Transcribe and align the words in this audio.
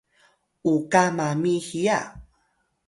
uka 0.73 1.03
mami 1.17 1.55
hiya 1.67 1.99